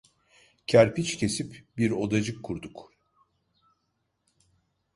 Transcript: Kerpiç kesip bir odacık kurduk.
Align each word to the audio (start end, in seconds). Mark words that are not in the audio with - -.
Kerpiç 0.67 1.17
kesip 1.17 1.65
bir 1.77 1.91
odacık 1.91 2.43
kurduk. 2.43 2.91